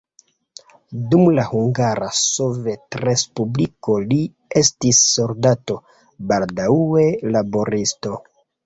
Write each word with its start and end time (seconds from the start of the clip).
Dum 1.11 1.21
la 1.39 1.43
Hungara 1.49 2.07
Sovetrespubliko 2.21 3.99
li 4.09 4.21
estis 4.65 5.05
soldato, 5.15 5.81
baldaŭe 6.35 7.11
laboristo. 7.35 8.23